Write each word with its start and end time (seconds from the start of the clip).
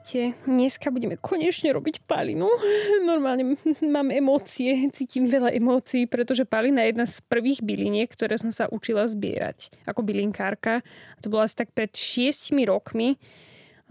Ahojte, 0.00 0.32
dneska 0.48 0.88
budeme 0.88 1.20
konečne 1.20 1.76
robiť 1.76 2.08
palinu. 2.08 2.48
Normálne 3.04 3.60
mám 3.84 4.08
emócie, 4.08 4.72
cítim 4.96 5.28
veľa 5.28 5.52
emócií, 5.52 6.08
pretože 6.08 6.48
palina 6.48 6.88
je 6.88 6.96
jedna 6.96 7.04
z 7.04 7.20
prvých 7.28 7.60
byliniek, 7.60 8.08
ktoré 8.08 8.40
som 8.40 8.48
sa 8.48 8.64
učila 8.72 9.04
zbierať 9.04 9.68
ako 9.84 10.00
bylinkárka. 10.00 10.80
A 10.80 11.18
to 11.20 11.28
bolo 11.28 11.44
asi 11.44 11.52
tak 11.52 11.76
pred 11.76 11.92
šiestimi 11.92 12.64
rokmi. 12.64 13.20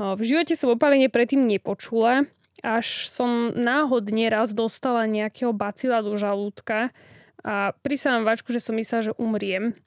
V 0.01 0.21
živote 0.25 0.57
som 0.57 0.73
o 0.73 0.81
paline 0.81 1.13
predtým 1.13 1.45
nepočula, 1.45 2.25
až 2.65 3.05
som 3.05 3.53
náhodne 3.53 4.33
raz 4.33 4.49
dostala 4.57 5.05
nejakého 5.05 5.53
bacila 5.53 6.01
do 6.01 6.17
žalúdka 6.17 6.89
a 7.45 7.77
prisávam 7.85 8.25
vačku, 8.25 8.49
že 8.49 8.65
som 8.65 8.73
myslela, 8.73 9.13
že 9.13 9.17
umriem. 9.21 9.77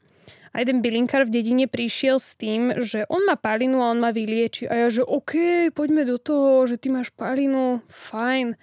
A 0.53 0.61
jeden 0.61 0.85
bylinkár 0.85 1.25
v 1.25 1.41
dedine 1.41 1.65
prišiel 1.65 2.21
s 2.21 2.37
tým, 2.37 2.77
že 2.85 3.09
on 3.09 3.25
má 3.25 3.41
palinu 3.41 3.81
a 3.81 3.89
on 3.89 4.01
ma 4.05 4.13
vylieči. 4.13 4.69
A 4.69 4.85
ja, 4.85 4.89
že 4.93 5.01
OK, 5.01 5.73
poďme 5.73 6.05
do 6.05 6.21
toho, 6.21 6.69
že 6.69 6.77
ty 6.77 6.93
máš 6.93 7.09
palinu, 7.09 7.81
fajn. 7.89 8.61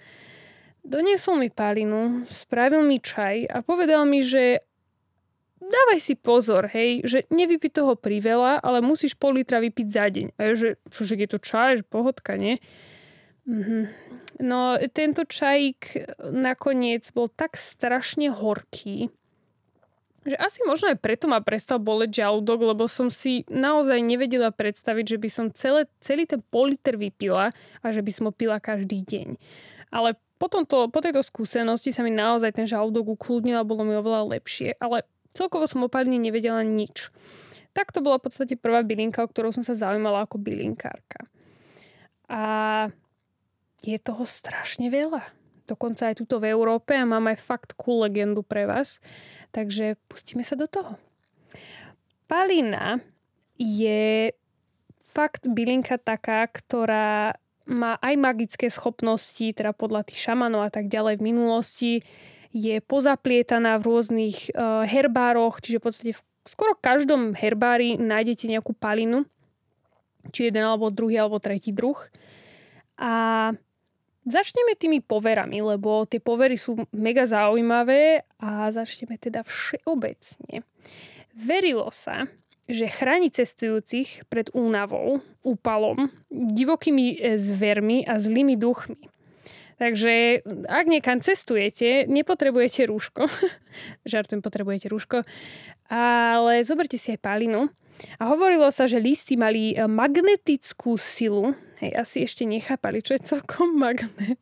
Doniesol 0.86 1.42
mi 1.42 1.50
palinu, 1.50 2.24
spravil 2.30 2.86
mi 2.86 3.02
čaj 3.02 3.50
a 3.50 3.66
povedal 3.66 4.06
mi, 4.06 4.22
že 4.22 4.62
dávaj 5.60 5.98
si 5.98 6.14
pozor, 6.14 6.70
hej, 6.70 7.02
že 7.04 7.18
nevypi 7.28 7.68
toho 7.68 7.98
priveľa, 7.98 8.62
ale 8.62 8.80
musíš 8.80 9.18
pol 9.18 9.36
litra 9.38 9.58
vypiť 9.58 9.86
za 9.90 10.06
deň. 10.08 10.26
A 10.38 10.40
ja, 10.46 10.52
že 10.54 10.68
čože 10.94 11.18
je 11.18 11.28
to 11.28 11.38
čaj, 11.42 11.82
že 11.82 11.84
pohodka, 11.84 12.38
nie? 12.38 12.62
Mm-hmm. 13.50 13.82
No, 14.40 14.78
tento 14.94 15.28
čajík 15.28 16.08
nakoniec 16.32 17.04
bol 17.12 17.28
tak 17.28 17.60
strašne 17.60 18.32
horký, 18.32 19.12
že 20.30 20.36
asi 20.38 20.62
možno 20.62 20.94
aj 20.94 21.02
preto 21.02 21.26
ma 21.26 21.42
prestal 21.42 21.82
boleť 21.82 22.22
žalúdok, 22.22 22.70
lebo 22.70 22.86
som 22.86 23.10
si 23.10 23.42
naozaj 23.50 23.98
nevedela 23.98 24.54
predstaviť, 24.54 25.16
že 25.16 25.18
by 25.18 25.28
som 25.28 25.46
celé, 25.50 25.90
celý 25.98 26.24
ten 26.24 26.38
politer 26.38 26.94
vypila 26.94 27.50
a 27.82 27.86
že 27.90 28.00
by 28.00 28.10
som 28.14 28.30
ho 28.30 28.32
pila 28.32 28.62
každý 28.62 29.02
deň. 29.02 29.34
Ale 29.90 30.14
po, 30.38 30.46
tomto, 30.46 30.86
po 30.88 31.00
tejto 31.02 31.20
skúsenosti 31.26 31.90
sa 31.90 32.06
mi 32.06 32.14
naozaj 32.14 32.54
ten 32.54 32.66
žalúdok 32.70 33.18
ukludnil 33.18 33.58
a 33.58 33.66
bolo 33.66 33.82
mi 33.82 33.98
oveľa 33.98 34.38
lepšie. 34.38 34.78
Ale 34.78 35.02
celkovo 35.34 35.66
som 35.66 35.82
opaline 35.82 36.16
nevedela 36.16 36.62
nič. 36.62 37.10
Tak 37.74 37.90
to 37.90 38.02
bola 38.02 38.22
v 38.22 38.30
podstate 38.30 38.54
prvá 38.54 38.86
bylinka, 38.86 39.22
o 39.22 39.30
ktorou 39.30 39.50
som 39.50 39.66
sa 39.66 39.74
zaujímala 39.74 40.26
ako 40.26 40.38
bylinkárka. 40.38 41.26
A 42.30 42.42
je 43.82 43.98
toho 43.98 44.22
strašne 44.22 44.86
veľa 44.92 45.39
dokonca 45.70 46.10
aj 46.10 46.18
tuto 46.18 46.42
v 46.42 46.50
Európe 46.50 46.98
a 46.98 47.06
mám 47.06 47.30
aj 47.30 47.38
fakt 47.38 47.70
cool 47.78 48.02
legendu 48.02 48.42
pre 48.42 48.66
vás. 48.66 48.98
Takže 49.54 49.94
pustíme 50.10 50.42
sa 50.42 50.58
do 50.58 50.66
toho. 50.66 50.98
Palina 52.26 52.98
je 53.54 54.34
fakt 55.02 55.46
bylinka 55.50 55.98
taká, 55.98 56.46
ktorá 56.46 57.34
má 57.70 57.98
aj 58.02 58.14
magické 58.18 58.66
schopnosti, 58.66 59.42
teda 59.54 59.70
podľa 59.70 60.06
tých 60.10 60.26
šamanov 60.26 60.66
a 60.66 60.70
tak 60.70 60.90
ďalej 60.90 61.22
v 61.22 61.26
minulosti. 61.26 61.92
Je 62.50 62.82
pozaplietaná 62.82 63.78
v 63.78 63.86
rôznych 63.86 64.50
uh, 64.50 64.82
herbároch, 64.82 65.62
čiže 65.62 65.78
v 65.78 65.84
podstate 65.86 66.12
v 66.18 66.22
skoro 66.42 66.74
každom 66.74 67.34
herbári 67.38 67.94
nájdete 67.94 68.50
nejakú 68.50 68.74
palinu, 68.74 69.22
či 70.34 70.50
jeden 70.50 70.66
alebo 70.66 70.90
druhý 70.90 71.22
alebo 71.22 71.38
tretí 71.38 71.70
druh. 71.70 71.98
A 72.98 73.54
Začneme 74.20 74.76
tými 74.76 75.00
poverami, 75.00 75.64
lebo 75.64 76.04
tie 76.04 76.20
povery 76.20 76.60
sú 76.60 76.76
mega 76.92 77.24
zaujímavé 77.24 78.28
a 78.36 78.68
začneme 78.68 79.16
teda 79.16 79.40
všeobecne. 79.40 80.60
Verilo 81.32 81.88
sa, 81.88 82.28
že 82.68 82.86
chráni 82.86 83.32
cestujúcich 83.32 84.28
pred 84.28 84.52
únavou, 84.52 85.24
úpalom, 85.40 86.12
divokými 86.30 87.16
e, 87.16 87.34
zvermi 87.40 88.04
a 88.04 88.20
zlými 88.20 88.54
duchmi. 88.60 89.00
Takže 89.80 90.44
ak 90.68 90.84
niekam 90.84 91.24
cestujete, 91.24 92.04
nepotrebujete 92.04 92.84
rúško. 92.84 93.24
Žartujem, 94.10 94.44
potrebujete 94.44 94.92
rúško. 94.92 95.24
Ale 95.88 96.60
zoberte 96.68 97.00
si 97.00 97.16
aj 97.16 97.24
palinu. 97.24 97.72
A 98.20 98.28
hovorilo 98.28 98.68
sa, 98.68 98.84
že 98.84 99.00
listy 99.00 99.40
mali 99.40 99.72
e, 99.72 99.84
magnetickú 99.88 101.00
silu, 101.00 101.56
Hej, 101.80 101.90
asi 101.96 102.16
ešte 102.28 102.44
nechápali, 102.44 103.00
čo 103.00 103.16
je 103.16 103.24
celkom 103.24 103.72
magnet. 103.84 104.40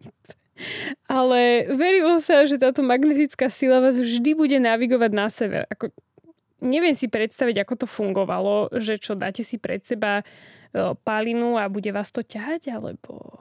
Ale 1.07 1.71
verilo 1.71 2.19
sa, 2.19 2.43
že 2.43 2.59
táto 2.59 2.83
magnetická 2.83 3.47
sila 3.47 3.79
vás 3.79 3.95
vždy 3.95 4.35
bude 4.35 4.59
navigovať 4.59 5.11
na 5.15 5.31
sever. 5.31 5.63
Ako, 5.71 5.95
neviem 6.59 6.99
si 6.99 7.07
predstaviť, 7.07 7.63
ako 7.63 7.75
to 7.79 7.87
fungovalo, 7.87 8.75
že 8.75 8.99
čo 8.99 9.15
dáte 9.15 9.47
si 9.47 9.63
pred 9.63 9.87
seba 9.87 10.27
o, 10.75 10.99
palinu 10.99 11.55
a 11.55 11.71
bude 11.71 11.95
vás 11.95 12.11
to 12.11 12.27
ťahať, 12.27 12.75
alebo... 12.75 13.39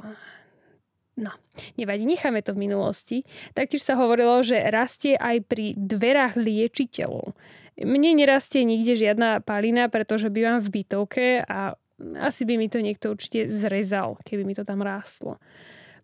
No, 1.18 1.34
nevadí, 1.82 2.06
necháme 2.06 2.46
to 2.46 2.54
v 2.54 2.70
minulosti. 2.70 3.26
Taktiež 3.58 3.82
sa 3.82 3.98
hovorilo, 3.98 4.46
že 4.46 4.70
rastie 4.70 5.18
aj 5.18 5.50
pri 5.50 5.74
dverách 5.74 6.38
liečiteľov. 6.38 7.34
Mne 7.82 8.22
nerastie 8.22 8.62
nikde 8.62 8.94
žiadna 8.94 9.42
palina, 9.42 9.90
pretože 9.90 10.30
bývam 10.30 10.62
v 10.62 10.82
bytovke 10.82 11.42
a 11.42 11.74
asi 12.18 12.46
by 12.46 12.58
mi 12.62 12.70
to 12.70 12.80
niekto 12.82 13.14
určite 13.14 13.50
zrezal, 13.50 14.22
keby 14.22 14.46
mi 14.46 14.54
to 14.54 14.62
tam 14.62 14.86
rástlo. 14.86 15.42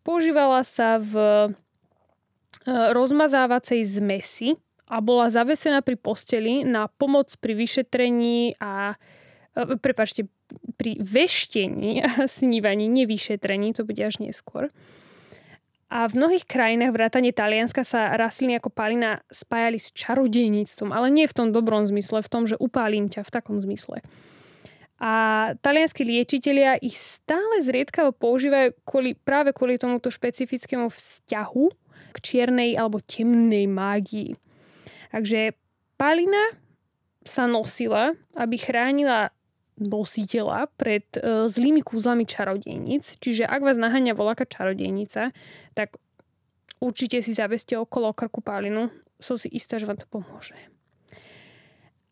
Používala 0.02 0.66
sa 0.66 0.98
v 1.00 1.14
e, 1.16 1.48
rozmazávacej 2.68 3.86
zmesi 3.88 4.58
a 4.90 5.00
bola 5.00 5.32
zavesená 5.32 5.80
pri 5.86 5.96
posteli 5.96 6.68
na 6.68 6.90
pomoc 6.90 7.32
pri 7.40 7.54
vyšetrení 7.56 8.58
a 8.60 8.98
e, 9.54 9.78
prepačte, 9.80 10.28
pri 10.76 10.98
veštení 11.00 12.04
a 12.04 12.10
snívaní, 12.30 12.90
nevyšetrení, 12.90 13.74
to 13.74 13.86
bude 13.86 14.02
až 14.02 14.20
neskôr. 14.20 14.74
A 15.94 16.10
v 16.10 16.18
mnohých 16.18 16.50
krajinách 16.50 16.90
vrátane 16.90 17.30
Talianska 17.30 17.86
sa 17.86 18.18
rastliny 18.18 18.58
ako 18.58 18.74
palina 18.74 19.22
spájali 19.30 19.78
s 19.78 19.94
čarodejníctvom, 19.94 20.90
ale 20.90 21.14
nie 21.14 21.30
v 21.30 21.38
tom 21.38 21.48
dobrom 21.54 21.86
zmysle, 21.86 22.26
v 22.26 22.32
tom, 22.34 22.50
že 22.50 22.58
upálim 22.58 23.14
ťa 23.14 23.22
v 23.22 23.30
takom 23.30 23.62
zmysle. 23.62 24.02
A 25.02 25.12
talianskí 25.60 26.06
liečitelia 26.06 26.78
ich 26.80 26.96
stále 26.96 27.60
zriedkavo 27.60 28.14
používajú 28.14 28.78
kvôli, 28.86 29.18
práve 29.18 29.52
kvôli 29.52 29.82
tomuto 29.82 30.14
špecifickému 30.14 30.88
vzťahu 30.88 31.66
k 32.14 32.18
čiernej 32.22 32.78
alebo 32.78 33.02
temnej 33.02 33.66
mágii. 33.68 34.38
Takže 35.10 35.58
palina 35.98 36.54
sa 37.26 37.50
nosila, 37.50 38.14
aby 38.38 38.56
chránila 38.60 39.34
nositeľa 39.82 40.70
pred 40.78 41.06
e, 41.18 41.50
zlými 41.50 41.82
kúzlami 41.82 42.30
čarodejnic. 42.30 43.18
Čiže 43.18 43.50
ak 43.50 43.66
vás 43.66 43.78
naháňa 43.80 44.14
voľaká 44.14 44.46
čarodejnica, 44.46 45.34
tak 45.74 45.98
určite 46.78 47.26
si 47.26 47.34
zaveste 47.34 47.74
okolo 47.74 48.14
krku 48.14 48.46
palinu. 48.46 48.94
Som 49.18 49.40
si 49.40 49.50
istá, 49.50 49.82
že 49.82 49.90
vám 49.90 49.98
to 49.98 50.06
pomôže. 50.06 50.58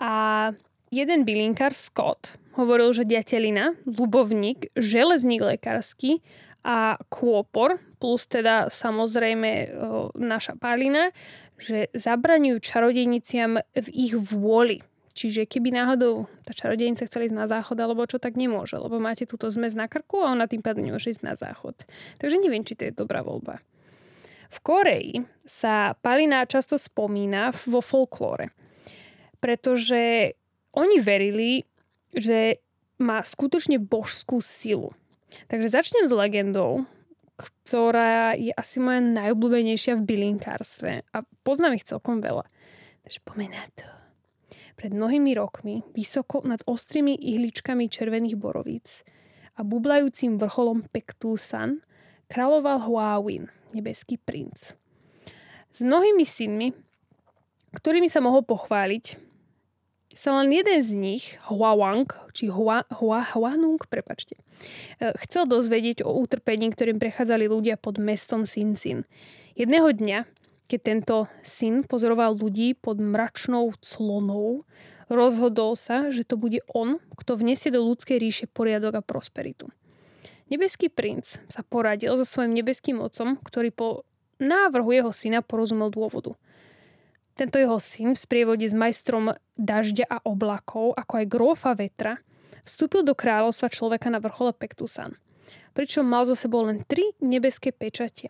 A 0.01 0.49
jeden 0.91 1.23
bylinkár 1.23 1.71
Scott 1.71 2.35
hovoril, 2.59 2.91
že 2.91 3.07
ďatelina, 3.07 3.79
ľubovník, 3.87 4.75
železník 4.75 5.39
lekársky 5.39 6.19
a 6.61 6.99
kôpor, 7.09 7.79
plus 7.97 8.27
teda 8.27 8.67
samozrejme 8.67 9.71
naša 10.19 10.59
palina, 10.59 11.15
že 11.57 11.89
zabraňujú 11.95 12.59
čarodejniciam 12.59 13.63
v 13.73 13.87
ich 13.89 14.13
vôli. 14.13 14.83
Čiže 15.11 15.43
keby 15.43 15.75
náhodou 15.75 16.31
tá 16.47 16.55
čarodejnica 16.55 17.03
chcela 17.03 17.27
ísť 17.27 17.35
na 17.35 17.47
záchod 17.47 17.75
alebo 17.79 18.07
čo, 18.07 18.15
tak 18.15 18.39
nemôže, 18.39 18.79
lebo 18.79 18.95
máte 18.95 19.27
túto 19.27 19.51
zmes 19.51 19.75
na 19.75 19.91
krku 19.91 20.23
a 20.23 20.31
ona 20.31 20.47
tým 20.47 20.63
pádom 20.63 20.87
nemôže 20.87 21.11
ísť 21.11 21.23
na 21.23 21.35
záchod. 21.35 21.83
Takže 22.19 22.39
neviem, 22.39 22.63
či 22.63 22.79
to 22.79 22.87
je 22.87 22.95
dobrá 22.95 23.19
voľba. 23.19 23.59
V 24.51 24.57
Koreji 24.63 25.23
sa 25.43 25.95
palina 25.99 26.47
často 26.47 26.79
spomína 26.79 27.51
vo 27.67 27.83
folklóre, 27.83 28.55
pretože 29.39 30.35
oni 30.75 30.97
verili, 31.03 31.63
že 32.11 32.59
má 33.01 33.23
skutočne 33.23 33.81
božskú 33.81 34.43
silu. 34.43 34.93
Takže 35.47 35.71
začnem 35.71 36.05
s 36.05 36.13
legendou, 36.13 36.83
ktorá 37.39 38.37
je 38.37 38.53
asi 38.53 38.77
moja 38.77 39.01
najobľúbenejšia 39.01 39.97
v 39.97 40.05
bylinkárstve 40.05 40.91
a 41.09 41.17
poznám 41.41 41.79
ich 41.79 41.87
celkom 41.87 42.21
veľa. 42.21 42.45
Takže 43.07 43.19
pomená 43.25 43.63
to. 43.73 43.87
Pred 44.77 44.91
mnohými 44.93 45.33
rokmi, 45.37 45.81
vysoko 45.93 46.45
nad 46.45 46.61
ostrými 46.65 47.17
ihličkami 47.17 47.89
červených 47.89 48.37
borovíc 48.37 49.07
a 49.57 49.65
bublajúcim 49.65 50.37
vrcholom 50.37 50.85
Pektúsan, 50.89 51.81
kráľoval 52.29 52.85
Huawin, 52.85 53.49
nebeský 53.73 54.17
princ. 54.21 54.73
S 55.71 55.79
mnohými 55.81 56.25
synmi 56.27 56.75
ktorými 57.71 58.11
sa 58.11 58.19
mohol 58.19 58.43
pochváliť, 58.43 59.15
sa 60.11 60.35
len 60.39 60.51
jeden 60.51 60.79
z 60.83 60.91
nich, 60.95 61.23
Huawang, 61.47 62.07
či 62.35 62.51
Hua, 62.51 62.83
Hua, 62.99 63.23
Huanung, 63.31 63.79
prepačte, 63.87 64.35
e, 64.99 65.15
chcel 65.27 65.47
dozvedieť 65.47 66.03
o 66.03 66.11
utrpení, 66.11 66.71
ktorým 66.71 66.99
prechádzali 66.99 67.47
ľudia 67.47 67.79
pod 67.79 67.97
mestom 67.97 68.43
Sin. 68.43 68.75
Jedného 69.55 69.89
dňa, 69.91 70.27
keď 70.67 70.79
tento 70.79 71.15
syn 71.43 71.83
pozoroval 71.83 72.35
ľudí 72.35 72.75
pod 72.75 72.99
mračnou 72.99 73.75
clonou, 73.83 74.63
rozhodol 75.11 75.75
sa, 75.75 76.07
že 76.11 76.23
to 76.23 76.39
bude 76.39 76.63
on, 76.71 77.03
kto 77.19 77.35
vniesie 77.35 77.71
do 77.71 77.83
ľudskej 77.83 78.17
ríše 78.19 78.45
poriadok 78.47 78.99
a 78.99 79.05
prosperitu. 79.05 79.67
Nebeský 80.47 80.91
princ 80.91 81.39
sa 81.47 81.63
poradil 81.63 82.15
so 82.19 82.27
svojím 82.27 82.59
nebeským 82.59 82.99
otcom, 82.99 83.39
ktorý 83.39 83.71
po 83.71 84.03
návrhu 84.39 84.91
jeho 84.91 85.11
syna 85.15 85.39
porozumel 85.39 85.87
dôvodu– 85.91 86.35
tento 87.35 87.57
jeho 87.57 87.79
syn 87.79 88.13
v 88.13 88.19
sprievode 88.19 88.65
s 88.67 88.75
majstrom 88.75 89.31
dažďa 89.55 90.05
a 90.07 90.17
oblakov, 90.27 90.93
ako 90.97 91.13
aj 91.23 91.25
grófa 91.31 91.71
vetra, 91.73 92.19
vstúpil 92.67 93.07
do 93.07 93.15
kráľovstva 93.15 93.71
človeka 93.71 94.11
na 94.11 94.19
vrchole 94.19 94.51
Pektusan. 94.51 95.15
Pričom 95.71 96.03
mal 96.03 96.27
zo 96.27 96.35
sebou 96.35 96.67
len 96.67 96.83
tri 96.83 97.15
nebeské 97.23 97.71
pečate. 97.71 98.27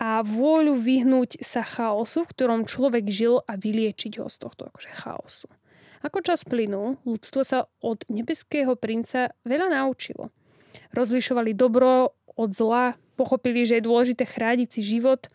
A 0.00 0.24
vôľu 0.24 0.74
vyhnúť 0.74 1.44
sa 1.44 1.62
chaosu, 1.62 2.24
v 2.26 2.32
ktorom 2.32 2.66
človek 2.66 3.06
žil 3.06 3.44
a 3.44 3.54
vyliečiť 3.54 4.18
ho 4.18 4.26
z 4.26 4.36
tohto 4.40 4.66
akože 4.72 4.90
chaosu. 4.90 5.48
Ako 6.02 6.18
čas 6.24 6.42
plynul, 6.42 6.98
ľudstvo 7.06 7.46
sa 7.46 7.70
od 7.78 8.02
nebeského 8.10 8.74
princa 8.74 9.30
veľa 9.46 9.70
naučilo. 9.70 10.34
Rozlišovali 10.90 11.54
dobro 11.54 12.18
od 12.34 12.50
zla, 12.50 12.98
pochopili, 13.14 13.62
že 13.62 13.78
je 13.78 13.86
dôležité 13.86 14.24
chrániť 14.24 14.68
si 14.72 14.80
život– 14.80 15.28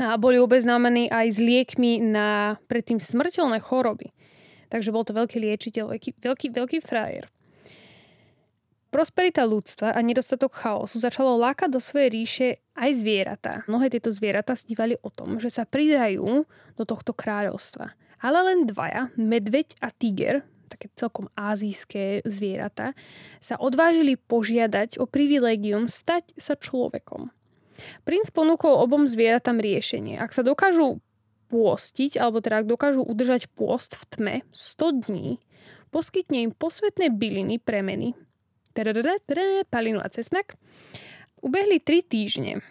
a 0.00 0.16
boli 0.16 0.40
obeznámení 0.40 1.12
aj 1.12 1.26
s 1.36 1.38
liekmi 1.40 2.00
na 2.00 2.56
predtým 2.68 2.96
smrteľné 2.96 3.60
choroby. 3.60 4.12
Takže 4.72 4.88
bol 4.88 5.04
to 5.04 5.12
veľký 5.12 5.36
liečiteľ, 5.36 5.92
veľký, 5.92 6.10
veľký, 6.16 6.46
veľký 6.48 6.78
frajer. 6.80 7.28
Prosperita 8.92 9.48
ľudstva 9.48 9.96
a 9.96 10.00
nedostatok 10.04 10.52
chaosu 10.52 11.00
začalo 11.00 11.40
lákať 11.40 11.72
do 11.72 11.80
svojej 11.80 12.08
ríše 12.12 12.48
aj 12.76 12.90
zvieratá. 13.00 13.52
Mnohé 13.64 13.88
tieto 13.88 14.12
zvieratá 14.12 14.52
snívali 14.52 15.00
o 15.00 15.08
tom, 15.08 15.40
že 15.40 15.48
sa 15.48 15.64
pridajú 15.64 16.44
do 16.76 16.84
tohto 16.84 17.16
kráľovstva. 17.16 17.96
Ale 18.20 18.38
len 18.52 18.68
dvaja, 18.68 19.08
medveď 19.16 19.80
a 19.80 19.88
tiger, 19.96 20.44
také 20.68 20.92
celkom 20.92 21.32
azijské 21.32 22.20
zvieratá, 22.28 22.92
sa 23.40 23.56
odvážili 23.56 24.20
požiadať 24.20 25.00
o 25.00 25.08
privilégium 25.08 25.88
stať 25.88 26.32
sa 26.36 26.52
človekom. 26.52 27.32
Princ 28.02 28.30
ponúkol 28.34 28.74
obom 28.76 29.06
zvieratám 29.06 29.58
riešenie. 29.62 30.18
Ak 30.18 30.34
sa 30.34 30.42
dokážu 30.42 31.02
pôstiť, 31.52 32.16
alebo 32.16 32.40
teda 32.40 32.64
ak 32.64 32.70
dokážu 32.70 33.04
udržať 33.04 33.52
pôst 33.52 33.94
v 33.94 34.02
tme 34.08 34.34
100 34.50 35.06
dní, 35.08 35.36
poskytne 35.92 36.48
im 36.48 36.52
posvetné 36.56 37.12
byliny 37.12 37.60
premeny, 37.60 38.16
palinu 39.68 40.00
a 40.00 40.08
cesnak. 40.08 40.56
Ubehli 41.44 41.82
3 41.82 42.00
týždne 42.06 42.64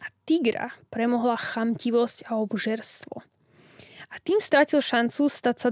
a 0.00 0.06
tigra 0.26 0.74
premohla 0.90 1.38
chamtivosť 1.38 2.26
a 2.26 2.40
obžerstvo. 2.40 3.22
A 4.10 4.14
tým 4.18 4.42
stratil 4.42 4.82
šancu 4.82 5.30
stať 5.30 5.56
sa 5.60 5.70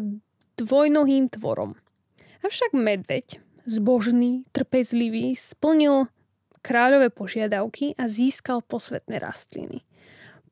dvojnohým 0.60 1.26
tvorom. 1.32 1.74
Avšak 2.46 2.70
medveď, 2.70 3.42
zbožný, 3.66 4.46
trpezlivý, 4.54 5.34
splnil 5.34 6.06
kráľové 6.68 7.08
požiadavky 7.08 7.96
a 7.96 8.04
získal 8.04 8.60
posvetné 8.60 9.16
rastliny. 9.16 9.88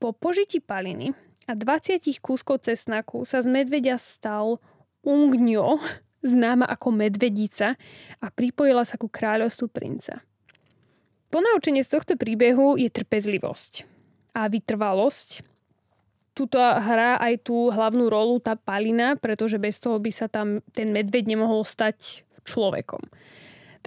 Po 0.00 0.16
požití 0.16 0.64
paliny 0.64 1.12
a 1.44 1.52
20 1.52 2.00
kúskov 2.24 2.64
cesnaku 2.64 3.28
sa 3.28 3.44
z 3.44 3.52
medvedia 3.52 4.00
stal 4.00 4.56
Ungňo, 5.04 5.76
známa 6.32 6.64
ako 6.64 6.88
medvedica 6.96 7.76
a 8.24 8.26
pripojila 8.32 8.88
sa 8.88 8.96
ku 8.96 9.12
kráľovstvu 9.12 9.68
princa. 9.68 10.24
Ponaučenie 11.28 11.84
z 11.84 11.92
tohto 11.92 12.14
príbehu 12.16 12.80
je 12.80 12.88
trpezlivosť 12.88 13.84
a 14.32 14.48
vytrvalosť. 14.48 15.44
Tuto 16.32 16.60
hrá 16.60 17.20
aj 17.20 17.48
tú 17.48 17.68
hlavnú 17.72 18.08
rolu 18.08 18.40
tá 18.40 18.56
palina, 18.56 19.16
pretože 19.20 19.60
bez 19.60 19.80
toho 19.80 20.00
by 20.00 20.10
sa 20.12 20.28
tam 20.28 20.64
ten 20.72 20.92
medveď 20.92 21.28
nemohol 21.28 21.64
stať 21.64 22.24
človekom. 22.44 23.04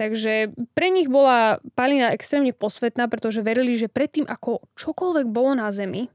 Takže 0.00 0.56
pre 0.72 0.88
nich 0.88 1.12
bola 1.12 1.60
palina 1.76 2.16
extrémne 2.16 2.56
posvetná, 2.56 3.04
pretože 3.04 3.44
verili, 3.44 3.76
že 3.76 3.92
predtým, 3.92 4.24
ako 4.24 4.64
čokoľvek 4.72 5.28
bolo 5.28 5.60
na 5.60 5.68
zemi 5.68 6.08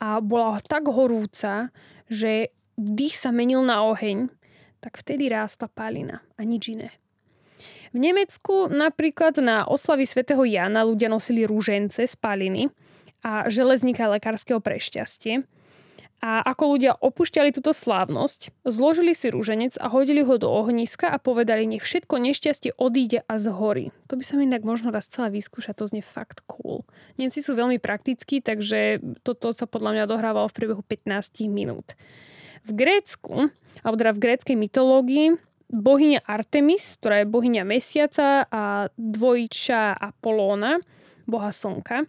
a 0.00 0.24
bola 0.24 0.56
tak 0.64 0.88
horúca, 0.88 1.68
že 2.08 2.56
dých 2.80 3.20
sa 3.20 3.28
menil 3.28 3.60
na 3.68 3.84
oheň, 3.84 4.32
tak 4.80 4.96
vtedy 4.96 5.28
rástla 5.28 5.68
palina 5.68 6.24
a 6.40 6.42
nič 6.48 6.72
iné. 6.72 6.88
V 7.92 8.00
Nemecku 8.00 8.72
napríklad 8.72 9.36
na 9.44 9.68
oslavy 9.68 10.08
svätého 10.08 10.40
Jana 10.48 10.80
ľudia 10.80 11.12
nosili 11.12 11.44
rúžence 11.44 12.00
z 12.00 12.14
paliny 12.16 12.72
a 13.20 13.44
železníka 13.52 14.08
lekárskeho 14.08 14.64
prešťastie. 14.64 15.44
A 16.22 16.38
ako 16.46 16.78
ľudia 16.78 16.94
opúšťali 16.94 17.50
túto 17.50 17.74
slávnosť, 17.74 18.54
zložili 18.62 19.10
si 19.10 19.26
rúženec 19.26 19.74
a 19.82 19.90
hodili 19.90 20.22
ho 20.22 20.38
do 20.38 20.46
ohniska 20.46 21.10
a 21.10 21.18
povedali, 21.18 21.66
nech 21.66 21.82
všetko 21.82 22.14
nešťastie 22.14 22.78
odíde 22.78 23.26
a 23.26 23.34
zhorí. 23.42 23.90
To 24.06 24.14
by 24.14 24.22
som 24.22 24.38
inak 24.38 24.62
možno 24.62 24.94
raz 24.94 25.10
chcela 25.10 25.34
vyskúšať, 25.34 25.82
to 25.82 25.90
znie 25.90 25.98
fakt 25.98 26.46
cool. 26.46 26.86
Nemci 27.18 27.42
sú 27.42 27.58
veľmi 27.58 27.82
praktickí, 27.82 28.38
takže 28.38 29.02
toto 29.26 29.50
sa 29.50 29.66
podľa 29.66 29.98
mňa 29.98 30.04
dohrávalo 30.06 30.46
v 30.46 30.56
priebehu 30.62 30.82
15 30.86 31.50
minút. 31.50 31.98
V 32.62 32.70
Grécku, 32.70 33.50
alebo 33.82 33.98
teda 33.98 34.14
v 34.14 34.22
gréckej 34.22 34.54
mytológii, 34.62 35.26
bohyňa 35.74 36.22
Artemis, 36.22 37.02
ktorá 37.02 37.26
je 37.26 37.32
bohyňa 37.34 37.66
mesiaca 37.66 38.46
a 38.46 38.86
dvojča 38.94 39.98
Apolóna, 39.98 40.78
boha 41.26 41.50
slnka, 41.50 42.06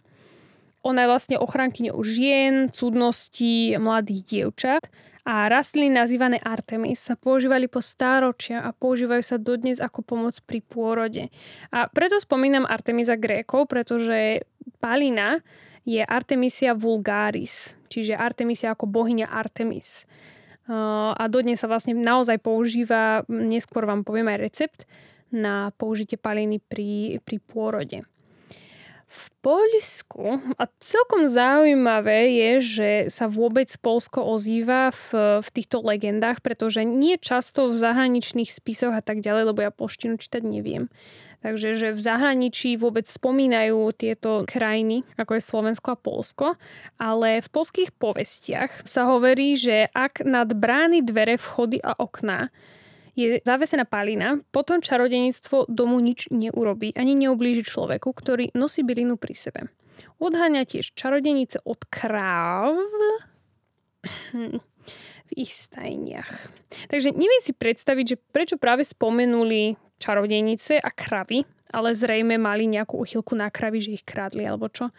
ona 0.84 1.08
je 1.08 1.10
vlastne 1.10 1.36
ochrankyňou 1.40 1.98
žien, 2.04 2.68
cudností, 2.68 3.74
mladých 3.80 4.22
dievčat 4.28 4.92
a 5.24 5.48
rastliny 5.48 5.88
nazývané 5.88 6.36
Artemis 6.36 7.00
sa 7.00 7.16
používali 7.16 7.64
po 7.64 7.80
stáročia 7.80 8.60
a 8.60 8.76
používajú 8.76 9.24
sa 9.24 9.40
dodnes 9.40 9.80
ako 9.80 10.04
pomoc 10.04 10.36
pri 10.44 10.60
pôrode. 10.60 11.32
A 11.72 11.88
preto 11.88 12.20
spomínam 12.20 12.68
Artemisa 12.68 13.16
Grékov, 13.16 13.72
pretože 13.72 14.44
Palina 14.84 15.40
je 15.88 16.04
Artemisia 16.04 16.76
vulgaris, 16.76 17.72
čiže 17.88 18.12
Artemisia 18.12 18.76
ako 18.76 18.84
bohyňa 18.84 19.32
Artemis. 19.32 20.04
A 20.68 21.24
dodnes 21.28 21.60
sa 21.60 21.68
vlastne 21.68 21.96
naozaj 21.96 22.40
používa, 22.40 23.24
neskôr 23.28 23.88
vám 23.88 24.04
poviem 24.04 24.28
aj 24.28 24.38
recept, 24.40 24.80
na 25.34 25.72
použitie 25.74 26.20
paliny 26.20 26.60
pri, 26.60 27.18
pri 27.24 27.36
pôrode. 27.42 28.04
V 29.14 29.30
Poľsku, 29.46 30.42
a 30.58 30.66
celkom 30.82 31.30
zaujímavé 31.30 32.34
je, 32.34 32.52
že 32.58 32.90
sa 33.14 33.30
vôbec 33.30 33.70
Polsko 33.78 34.26
ozýva 34.26 34.90
v, 34.90 35.38
v 35.38 35.48
týchto 35.54 35.86
legendách, 35.86 36.42
pretože 36.42 36.82
nie 36.82 37.14
často 37.22 37.70
v 37.70 37.78
zahraničných 37.78 38.50
spisoch 38.50 38.90
a 38.90 39.04
tak 39.06 39.22
ďalej, 39.22 39.54
lebo 39.54 39.62
ja 39.62 39.70
polštinu 39.70 40.18
čítať 40.18 40.42
neviem. 40.42 40.90
Takže 41.46 41.78
že 41.78 41.88
v 41.94 42.00
zahraničí 42.00 42.74
vôbec 42.74 43.06
spomínajú 43.06 43.92
tieto 43.94 44.48
krajiny, 44.48 45.06
ako 45.14 45.38
je 45.38 45.42
Slovensko 45.46 45.88
a 45.94 46.00
Polsko, 46.00 46.46
ale 46.98 47.38
v 47.44 47.48
polských 47.54 47.94
povestiach 47.94 48.82
sa 48.82 49.06
hovorí, 49.12 49.54
že 49.54 49.92
ak 49.94 50.26
nad 50.26 50.50
brány, 50.50 51.06
dvere, 51.06 51.38
vchody 51.38 51.78
a 51.84 51.94
okná 52.00 52.50
je 53.14 53.38
zavesená 53.46 53.86
palina, 53.86 54.42
potom 54.50 54.82
čarodenictvo 54.82 55.70
domu 55.70 56.02
nič 56.02 56.28
neurobí 56.34 56.90
ani 56.98 57.14
neublíži 57.14 57.62
človeku, 57.62 58.10
ktorý 58.10 58.50
nosí 58.58 58.82
bylinu 58.82 59.14
pri 59.14 59.34
sebe. 59.38 59.60
Odháňa 60.18 60.66
tiež 60.66 60.94
čarodenice 60.98 61.62
od 61.62 61.78
kráv 61.86 62.74
v 65.24 65.30
ich 65.38 65.54
stajniach. 65.54 66.50
Takže 66.90 67.14
neviem 67.14 67.42
si 67.42 67.54
predstaviť, 67.54 68.04
že 68.04 68.20
prečo 68.34 68.56
práve 68.58 68.82
spomenuli 68.82 69.78
čarodenice 70.02 70.82
a 70.82 70.90
kravy, 70.90 71.46
ale 71.70 71.94
zrejme 71.94 72.34
mali 72.36 72.66
nejakú 72.66 72.98
uchylku 72.98 73.38
na 73.38 73.48
kravy, 73.48 73.78
že 73.82 73.94
ich 73.96 74.04
krádli 74.04 74.42
alebo 74.46 74.66
čo. 74.66 74.90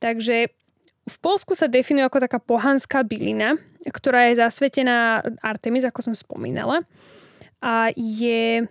Takže 0.00 0.48
v 1.04 1.16
Polsku 1.20 1.52
sa 1.52 1.68
definuje 1.68 2.08
ako 2.08 2.24
taká 2.24 2.40
pohanská 2.40 3.04
bylina, 3.04 3.60
ktorá 3.84 4.32
je 4.32 4.40
zasvetená 4.40 5.20
Artemis, 5.44 5.84
ako 5.84 6.00
som 6.00 6.14
spomínala 6.16 6.80
a 7.64 7.88
je 7.96 8.68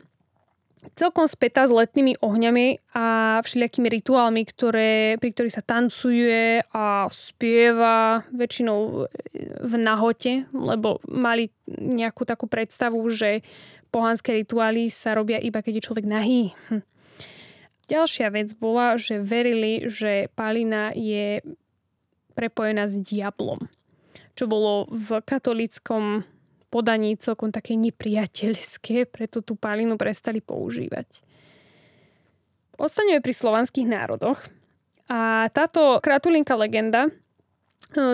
celkom 0.94 1.26
spätá 1.26 1.66
s 1.66 1.74
letnými 1.74 2.22
ohňami 2.22 2.94
a 2.94 3.40
všelijakými 3.42 3.90
rituálmi, 3.90 4.46
ktoré, 4.46 5.18
pri 5.18 5.30
ktorých 5.34 5.58
sa 5.58 5.66
tancuje 5.66 6.62
a 6.70 7.10
spieva 7.10 8.28
väčšinou 8.30 9.10
v 9.66 9.74
nahote, 9.82 10.46
lebo 10.54 11.02
mali 11.10 11.50
nejakú 11.66 12.28
takú 12.30 12.46
predstavu, 12.46 13.02
že 13.10 13.42
pohanské 13.90 14.38
rituály 14.38 14.94
sa 14.94 15.18
robia 15.18 15.42
iba 15.42 15.66
keď 15.66 15.82
je 15.82 15.86
človek 15.90 16.06
nahý. 16.06 16.54
Hm. 16.70 16.86
Ďalšia 17.90 18.30
vec 18.30 18.54
bola, 18.56 18.96
že 19.02 19.20
verili, 19.20 19.90
že 19.90 20.30
Palina 20.38 20.94
je 20.94 21.42
prepojená 22.38 22.86
s 22.86 23.02
diablom 23.02 23.66
čo 24.34 24.50
bolo 24.50 24.90
v 24.90 25.22
katolickom 25.22 26.26
podaní 26.74 27.14
celkom 27.22 27.54
také 27.54 27.78
nepriateľské, 27.78 29.06
preto 29.06 29.46
tú 29.46 29.54
palinu 29.54 29.94
prestali 29.94 30.42
používať. 30.42 31.22
Ostaneme 32.82 33.22
pri 33.22 33.34
slovanských 33.38 33.86
národoch. 33.86 34.42
A 35.06 35.46
táto 35.54 36.02
kratulinka 36.02 36.58
legenda 36.58 37.06
e, 37.06 37.12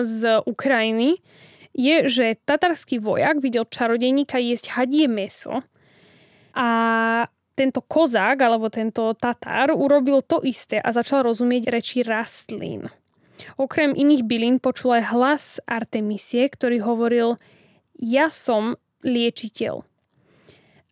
z 0.04 0.44
Ukrajiny 0.44 1.16
je, 1.72 1.96
že 2.12 2.36
tatarský 2.44 3.00
vojak 3.00 3.40
videl 3.40 3.64
čarodejníka 3.64 4.36
jesť 4.36 4.76
hadie 4.76 5.08
meso 5.08 5.64
a 6.52 6.68
tento 7.54 7.80
kozák 7.80 8.36
alebo 8.42 8.68
tento 8.68 9.14
tatár 9.14 9.72
urobil 9.72 10.20
to 10.20 10.42
isté 10.42 10.82
a 10.82 10.90
začal 10.90 11.24
rozumieť 11.24 11.70
reči 11.70 12.02
rastlín. 12.02 12.90
Okrem 13.56 13.96
iných 13.96 14.26
bylín 14.26 14.56
počul 14.60 15.00
aj 15.00 15.04
hlas 15.14 15.44
Artemisie, 15.64 16.50
ktorý 16.50 16.84
hovoril 16.84 17.40
ja 18.00 18.32
som 18.32 18.80
liečiteľ. 19.04 19.84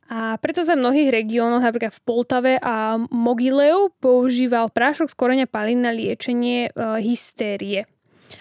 A 0.09 0.41
preto 0.41 0.65
sa 0.65 0.73
v 0.73 0.85
mnohých 0.85 1.12
regiónoch, 1.12 1.61
napríklad 1.61 1.93
v 1.93 2.05
Poltave 2.05 2.53
a 2.57 2.97
Mogileu, 3.12 3.93
používal 4.00 4.73
prášok 4.73 5.12
z 5.12 5.19
koreňa 5.21 5.47
palín 5.49 5.85
na 5.85 5.93
liečenie 5.93 6.69
e, 6.69 6.71
hystérie. 7.05 7.85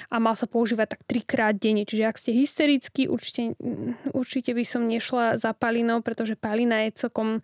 A 0.07 0.15
mal 0.19 0.35
sa 0.35 0.47
používať 0.47 0.95
tak 0.95 1.01
trikrát 1.03 1.55
denne. 1.59 1.83
Čiže 1.83 2.07
ak 2.07 2.19
ste 2.19 2.31
hysterickí, 2.31 3.11
určite, 3.11 3.55
určite 4.15 4.55
by 4.55 4.63
som 4.63 4.87
nešla 4.87 5.35
za 5.35 5.51
palinou, 5.51 5.99
pretože 5.99 6.39
palina 6.39 6.87
je 6.87 7.03
celkom, 7.03 7.43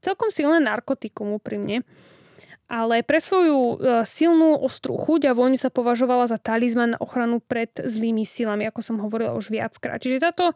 celkom 0.00 0.32
silné 0.32 0.60
narkotikum 0.64 1.36
úprimne 1.36 1.84
ale 2.68 3.00
pre 3.00 3.16
svoju 3.16 3.58
e, 3.58 3.76
silnú 4.04 4.60
ostrú 4.60 5.00
chuť 5.00 5.32
a 5.32 5.36
vôňu 5.36 5.56
sa 5.56 5.72
považovala 5.72 6.28
za 6.28 6.36
talizman 6.36 6.94
na 6.94 6.98
ochranu 7.00 7.40
pred 7.40 7.72
zlými 7.72 8.28
silami, 8.28 8.68
ako 8.68 8.80
som 8.84 9.00
hovorila 9.00 9.32
už 9.32 9.48
viackrát. 9.48 9.96
Čiže 10.04 10.20
táto, 10.20 10.52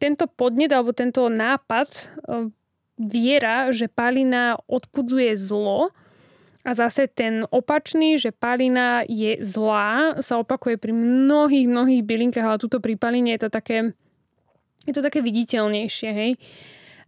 tento 0.00 0.24
podnet 0.32 0.72
alebo 0.72 0.96
tento 0.96 1.28
nápad 1.28 1.88
e, 1.92 2.02
viera, 2.96 3.68
že 3.68 3.92
palina 3.92 4.56
odpudzuje 4.64 5.36
zlo 5.36 5.92
a 6.64 6.70
zase 6.72 7.10
ten 7.12 7.44
opačný, 7.52 8.16
že 8.16 8.32
palina 8.32 9.04
je 9.04 9.36
zlá, 9.44 10.24
sa 10.24 10.40
opakuje 10.40 10.80
pri 10.80 10.96
mnohých, 10.96 11.68
mnohých 11.68 12.02
bylinkách, 12.06 12.46
ale 12.48 12.62
tuto 12.62 12.80
pri 12.80 12.96
paline 12.96 13.36
je 13.36 13.44
to 13.44 13.50
také, 13.52 13.92
je 14.88 14.92
to 14.96 15.04
také 15.04 15.20
viditeľnejšie, 15.20 16.10
hej. 16.16 16.32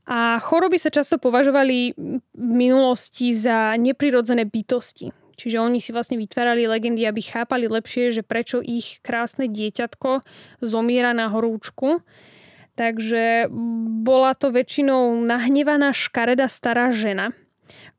A 0.04 0.36
choroby 0.36 0.76
sa 0.76 0.92
často 0.92 1.16
považovali 1.16 1.96
v 1.96 2.20
minulosti 2.36 3.32
za 3.32 3.72
neprirodzené 3.80 4.44
bytosti. 4.44 5.16
Čiže 5.34 5.58
oni 5.58 5.82
si 5.82 5.90
vlastne 5.90 6.20
vytvárali 6.20 6.68
legendy, 6.68 7.02
aby 7.08 7.24
chápali 7.24 7.66
lepšie, 7.66 8.14
že 8.14 8.22
prečo 8.22 8.62
ich 8.62 9.02
krásne 9.02 9.50
dieťatko 9.50 10.22
zomiera 10.62 11.10
na 11.16 11.32
horúčku. 11.32 12.04
Takže 12.74 13.50
bola 14.02 14.34
to 14.34 14.50
väčšinou 14.50 15.14
nahnevaná 15.22 15.94
škareda 15.94 16.50
stará 16.50 16.90
žena, 16.90 17.30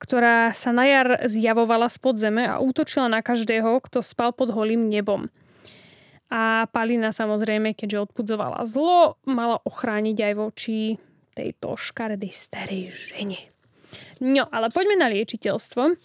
ktorá 0.03 0.51
sa 0.51 0.75
na 0.75 0.83
jar 0.83 1.07
zjavovala 1.27 1.87
spod 1.87 2.19
zeme 2.19 2.43
a 2.43 2.59
útočila 2.59 3.07
na 3.07 3.23
každého, 3.23 3.79
kto 3.83 4.03
spal 4.03 4.35
pod 4.35 4.51
holým 4.51 4.91
nebom. 4.91 5.31
A 6.27 6.67
Palina 6.75 7.15
samozrejme, 7.15 7.71
keďže 7.71 8.11
odpudzovala 8.11 8.67
zlo, 8.67 9.15
mala 9.23 9.63
ochrániť 9.63 10.17
aj 10.19 10.33
voči 10.35 10.99
tejto 11.35 11.75
škaredej 11.75 12.31
starej 12.31 12.95
žene. 12.95 13.39
No, 14.23 14.47
ale 14.47 14.71
poďme 14.71 14.95
na 14.95 15.11
liečiteľstvo. 15.11 15.99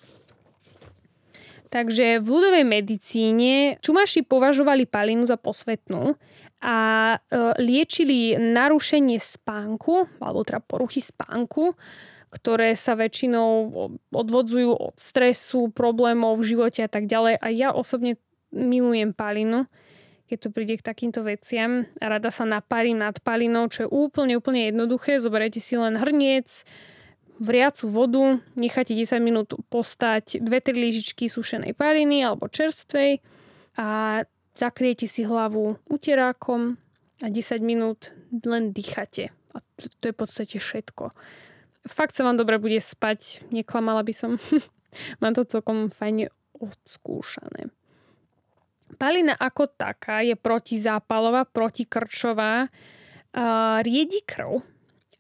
Takže 1.70 2.18
v 2.18 2.26
ľudovej 2.26 2.66
medicíne 2.66 3.78
čumaši 3.78 4.26
považovali 4.26 4.90
palinu 4.90 5.22
za 5.22 5.38
posvetnú 5.38 6.18
a 6.58 6.78
e, 7.14 7.18
liečili 7.62 8.34
narušenie 8.34 9.22
spánku, 9.22 10.10
alebo 10.18 10.42
teda 10.42 10.58
poruchy 10.58 10.98
spánku, 10.98 11.78
ktoré 12.34 12.74
sa 12.74 12.98
väčšinou 12.98 13.70
odvodzujú 14.10 14.70
od 14.74 14.98
stresu, 14.98 15.70
problémov 15.70 16.42
v 16.42 16.54
živote 16.54 16.82
a 16.82 16.90
tak 16.90 17.06
ďalej. 17.06 17.38
A 17.38 17.46
ja 17.54 17.70
osobne 17.70 18.18
milujem 18.50 19.14
palinu 19.14 19.70
keď 20.30 20.38
to 20.46 20.54
príde 20.54 20.78
k 20.78 20.86
takýmto 20.86 21.26
veciam. 21.26 21.90
Rada 21.98 22.30
sa 22.30 22.46
napárim 22.46 23.02
nad 23.02 23.18
palinou, 23.18 23.66
čo 23.66 23.84
je 23.84 23.88
úplne, 23.90 24.38
úplne 24.38 24.70
jednoduché. 24.70 25.18
Zoberiete 25.18 25.58
si 25.58 25.74
len 25.74 25.98
hrniec, 25.98 26.62
vriacu 27.42 27.90
vodu, 27.90 28.38
necháte 28.54 28.94
10 28.94 29.18
minút 29.18 29.58
postať 29.66 30.38
2-3 30.38 30.70
lyžičky 30.70 31.26
sušenej 31.26 31.74
paliny 31.74 32.22
alebo 32.22 32.46
čerstvej 32.46 33.18
a 33.74 34.22
zakriete 34.54 35.10
si 35.10 35.26
hlavu 35.26 35.82
uterákom 35.90 36.78
a 37.24 37.26
10 37.26 37.58
minút 37.66 38.14
len 38.30 38.70
dýchate. 38.70 39.34
A 39.50 39.58
to 39.98 40.04
je 40.06 40.14
v 40.14 40.20
podstate 40.20 40.56
všetko. 40.62 41.10
Fakt 41.90 42.14
sa 42.14 42.22
vám 42.22 42.38
dobre 42.38 42.62
bude 42.62 42.78
spať, 42.78 43.50
neklamala 43.50 44.06
by 44.06 44.14
som. 44.14 44.30
Mám 45.24 45.34
to 45.34 45.48
celkom 45.48 45.90
fajne 45.90 46.30
odskúšané. 46.54 47.72
Palina 48.98 49.36
ako 49.36 49.70
taká 49.70 50.24
je 50.24 50.34
protizápalová, 50.34 51.46
protikrčová, 51.46 52.66
uh, 52.66 53.78
riedi 53.84 54.24
krv, 54.26 54.64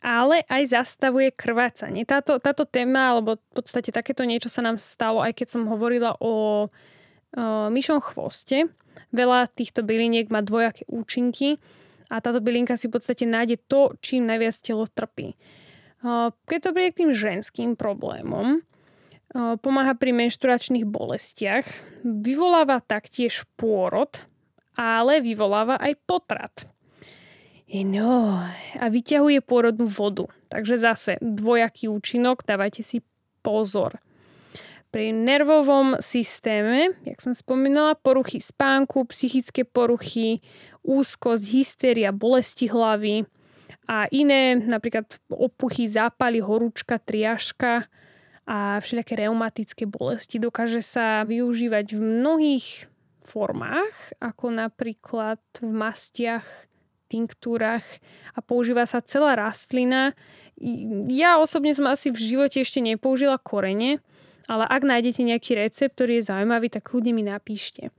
ale 0.00 0.40
aj 0.48 0.72
zastavuje 0.72 1.28
krvácanie. 1.36 2.08
Táto, 2.08 2.40
táto 2.40 2.64
téma, 2.64 3.12
alebo 3.12 3.36
v 3.36 3.52
podstate 3.52 3.92
takéto 3.92 4.24
niečo 4.24 4.48
sa 4.48 4.64
nám 4.64 4.80
stalo, 4.80 5.20
aj 5.20 5.36
keď 5.36 5.46
som 5.52 5.68
hovorila 5.68 6.16
o 6.24 6.66
myšom 7.70 8.00
chvoste. 8.00 8.66
Veľa 9.14 9.52
týchto 9.54 9.86
byliniek 9.86 10.32
má 10.34 10.42
dvojaké 10.42 10.82
účinky 10.90 11.62
a 12.10 12.18
táto 12.18 12.42
bylinka 12.42 12.74
si 12.74 12.90
v 12.90 12.98
podstate 12.98 13.22
nájde 13.22 13.60
to, 13.70 13.94
čím 14.02 14.26
najviac 14.26 14.56
telo 14.58 14.88
trpí. 14.90 15.38
Keď 16.48 16.58
to 16.58 16.74
príde 16.74 16.90
k 16.90 17.00
tým 17.04 17.12
ženským 17.14 17.70
problémom, 17.78 18.64
Pomáha 19.30 19.94
pri 19.94 20.10
menšturačných 20.10 20.90
bolestiach, 20.90 21.62
vyvoláva 22.02 22.82
taktiež 22.82 23.46
pôrod, 23.54 24.26
ale 24.74 25.22
vyvoláva 25.22 25.78
aj 25.78 25.92
potrat. 26.02 26.54
No, 27.70 28.42
a 28.74 28.86
vyťahuje 28.90 29.38
pôrodnú 29.46 29.86
vodu. 29.86 30.26
Takže 30.50 30.74
zase 30.82 31.12
dvojaký 31.22 31.86
účinok, 31.86 32.42
dávajte 32.42 32.82
si 32.82 32.98
pozor. 33.46 34.02
Pri 34.90 35.14
nervovom 35.14 36.02
systéme, 36.02 36.98
jak 37.06 37.22
som 37.22 37.30
spomínala, 37.30 37.94
poruchy 37.94 38.42
spánku, 38.42 39.06
psychické 39.14 39.62
poruchy, 39.62 40.42
úzkosť, 40.82 41.44
hysteria, 41.54 42.10
bolesti 42.10 42.66
hlavy 42.66 43.22
a 43.86 44.10
iné, 44.10 44.58
napríklad 44.58 45.06
opuchy, 45.30 45.86
zápaly, 45.86 46.42
horúčka, 46.42 46.98
triažka, 46.98 47.86
a 48.48 48.80
všelijaké 48.80 49.26
reumatické 49.26 49.84
bolesti. 49.86 50.40
Dokáže 50.40 50.80
sa 50.80 51.22
využívať 51.28 51.94
v 51.94 52.00
mnohých 52.00 52.90
formách, 53.22 54.16
ako 54.18 54.50
napríklad 54.50 55.40
v 55.60 55.70
mastiach, 55.70 56.46
tinktúrach 57.10 57.84
a 58.34 58.38
používa 58.38 58.86
sa 58.86 59.02
celá 59.02 59.34
rastlina. 59.34 60.14
Ja 61.10 61.42
osobne 61.42 61.74
som 61.74 61.90
asi 61.90 62.14
v 62.14 62.22
živote 62.22 62.62
ešte 62.62 62.78
nepoužila 62.78 63.34
korene, 63.42 63.98
ale 64.46 64.64
ak 64.70 64.82
nájdete 64.86 65.26
nejaký 65.26 65.58
recept, 65.58 65.98
ktorý 65.98 66.22
je 66.22 66.28
zaujímavý, 66.30 66.70
tak 66.70 66.86
ľudia 66.94 67.10
mi 67.10 67.26
napíšte. 67.26 67.90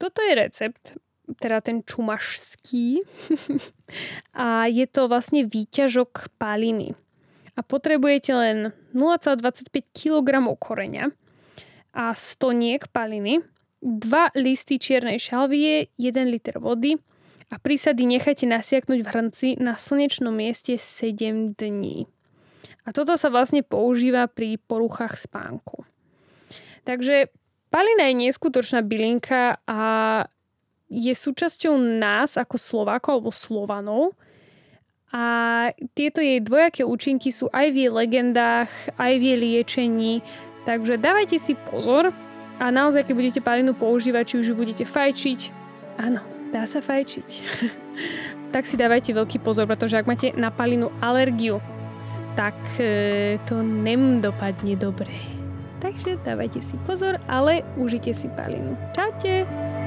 Toto 0.00 0.24
je 0.24 0.32
recept, 0.32 0.96
teda 1.36 1.60
ten 1.60 1.84
čumašský. 1.84 3.04
a 4.48 4.64
je 4.72 4.86
to 4.88 5.10
vlastne 5.12 5.44
výťažok 5.44 6.40
paliny 6.40 6.96
a 7.58 7.60
potrebujete 7.66 8.30
len 8.38 8.56
0,25 8.94 9.74
kg 9.90 10.46
koreňa 10.54 11.10
a 11.90 12.14
stoniek 12.14 12.86
paliny, 12.94 13.42
2 13.82 14.38
listy 14.38 14.78
čiernej 14.78 15.18
šalvie, 15.18 15.90
1 15.98 16.30
liter 16.30 16.62
vody 16.62 16.94
a 17.50 17.58
prísady 17.58 18.06
nechajte 18.06 18.46
nasiaknúť 18.46 19.00
v 19.02 19.10
hrnci 19.10 19.48
na 19.58 19.74
slnečnom 19.74 20.30
mieste 20.30 20.78
7 20.78 21.58
dní. 21.58 22.06
A 22.86 22.94
toto 22.94 23.18
sa 23.18 23.26
vlastne 23.28 23.66
používa 23.66 24.30
pri 24.30 24.62
poruchách 24.62 25.18
spánku. 25.18 25.82
Takže 26.86 27.28
palina 27.74 28.08
je 28.08 28.30
neskutočná 28.30 28.86
bylinka 28.86 29.60
a 29.66 29.80
je 30.88 31.12
súčasťou 31.12 31.76
nás 31.76 32.40
ako 32.40 32.56
Slovákov 32.56 33.20
alebo 33.20 33.32
Slovanov, 33.34 34.16
a 35.08 35.24
tieto 35.96 36.20
jej 36.20 36.40
dvojaké 36.44 36.84
účinky 36.84 37.32
sú 37.32 37.48
aj 37.48 37.72
v 37.72 37.76
jej 37.86 37.92
legendách, 37.92 38.68
aj 39.00 39.12
v 39.16 39.22
jej 39.24 39.38
liečení, 39.40 40.12
takže 40.68 41.00
dávajte 41.00 41.40
si 41.40 41.56
pozor 41.72 42.12
a 42.60 42.64
naozaj, 42.68 43.08
keď 43.08 43.14
budete 43.16 43.40
palinu 43.40 43.72
používať, 43.72 44.24
či 44.28 44.34
už 44.44 44.46
ju 44.52 44.54
budete 44.56 44.84
fajčiť, 44.84 45.40
áno, 45.96 46.20
dá 46.52 46.68
sa 46.68 46.84
fajčiť, 46.84 47.28
tak 48.54 48.68
si 48.68 48.76
dávajte 48.76 49.16
veľký 49.16 49.40
pozor, 49.40 49.64
pretože 49.64 49.96
ak 49.96 50.08
máte 50.08 50.28
na 50.36 50.52
palinu 50.52 50.92
alergiu, 51.00 51.64
tak 52.36 52.54
e, 52.76 53.40
to 53.48 53.64
nem 53.64 54.20
dopadne 54.20 54.76
dobre. 54.76 55.10
Takže 55.78 56.18
dávajte 56.26 56.62
si 56.62 56.74
pozor, 56.86 57.22
ale 57.30 57.62
užite 57.78 58.10
si 58.10 58.26
palinu. 58.34 58.74
Čaute! 58.94 59.77